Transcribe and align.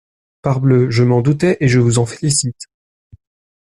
Parbleu, 0.41 0.89
je 0.89 1.03
m'en 1.03 1.21
doutais 1.21 1.57
et 1.59 1.67
vous 1.67 1.99
en 1.99 2.07
félicite. 2.07 2.65